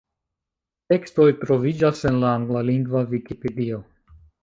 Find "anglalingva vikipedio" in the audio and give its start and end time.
2.41-3.83